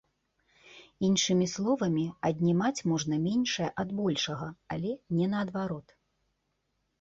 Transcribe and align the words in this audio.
Іншымі 1.09 1.47
словамі, 1.55 2.05
аднімаць 2.29 2.79
можна 2.93 3.19
меншае 3.27 3.69
ад 3.85 3.93
большага, 3.99 4.49
але 4.77 4.91
не 5.19 5.25
наадварот. 5.35 5.87